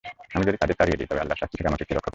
আমি 0.35 0.43
যদি 0.47 0.57
তাদের 0.61 0.77
তাড়িয়ে 0.79 0.97
দেই 0.99 1.09
তবে 1.09 1.21
আল্লাহর 1.23 1.39
শাস্তি 1.41 1.55
থেকে 1.57 1.69
আমাকে 1.71 1.83
কে 1.87 1.91
রক্ষা 1.95 1.99
করবে? 2.03 2.09